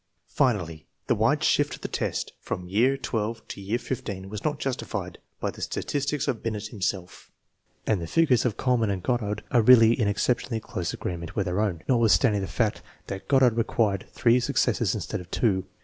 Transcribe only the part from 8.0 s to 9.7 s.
the figures of Kuhl mann and Goddard are